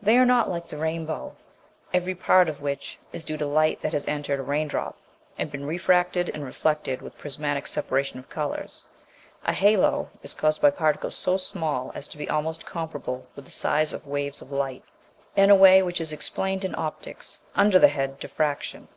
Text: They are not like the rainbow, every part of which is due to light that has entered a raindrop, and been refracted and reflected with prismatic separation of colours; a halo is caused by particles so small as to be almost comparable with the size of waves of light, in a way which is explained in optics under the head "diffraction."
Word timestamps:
They 0.00 0.16
are 0.16 0.24
not 0.24 0.48
like 0.48 0.68
the 0.68 0.78
rainbow, 0.78 1.36
every 1.92 2.14
part 2.14 2.48
of 2.48 2.62
which 2.62 2.98
is 3.12 3.26
due 3.26 3.36
to 3.36 3.44
light 3.44 3.82
that 3.82 3.92
has 3.92 4.08
entered 4.08 4.40
a 4.40 4.42
raindrop, 4.42 4.96
and 5.36 5.50
been 5.52 5.66
refracted 5.66 6.30
and 6.30 6.42
reflected 6.42 7.02
with 7.02 7.18
prismatic 7.18 7.66
separation 7.66 8.18
of 8.18 8.30
colours; 8.30 8.86
a 9.44 9.52
halo 9.52 10.08
is 10.22 10.32
caused 10.32 10.62
by 10.62 10.70
particles 10.70 11.14
so 11.14 11.36
small 11.36 11.92
as 11.94 12.08
to 12.08 12.16
be 12.16 12.30
almost 12.30 12.64
comparable 12.64 13.26
with 13.36 13.44
the 13.44 13.50
size 13.52 13.92
of 13.92 14.06
waves 14.06 14.40
of 14.40 14.50
light, 14.50 14.82
in 15.36 15.50
a 15.50 15.54
way 15.54 15.82
which 15.82 16.00
is 16.00 16.10
explained 16.10 16.64
in 16.64 16.74
optics 16.74 17.42
under 17.54 17.78
the 17.78 17.88
head 17.88 18.18
"diffraction." 18.18 18.88